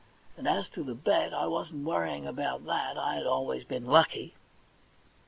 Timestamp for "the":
0.83-0.95